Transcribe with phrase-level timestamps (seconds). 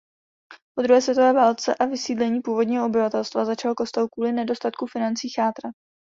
[0.75, 5.73] Po druhé světové válce a vysídlení původního obyvatelstva začal kostel kvůli nedostatku financí chátrat.